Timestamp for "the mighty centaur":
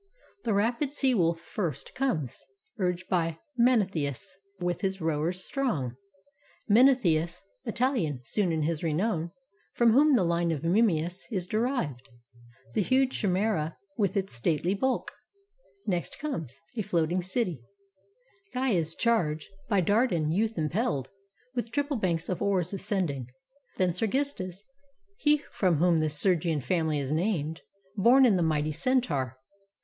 28.33-29.37